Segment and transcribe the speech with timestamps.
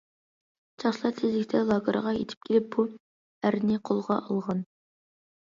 [0.83, 2.87] ساقچىلار تېزلىكتە لاگېرغا يېتىپ كېلىپ، بۇ
[3.51, 4.67] ئەرنى قولغا ئالغان.